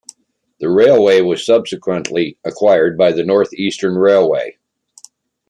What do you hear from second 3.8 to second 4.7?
Railway.